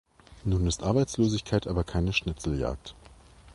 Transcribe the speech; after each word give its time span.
Nun 0.43 0.65
ist 0.65 0.81
Arbeitslosigkeit 0.81 1.67
aber 1.67 1.83
keine 1.83 2.11
Schnitzeljagd. 2.11 2.95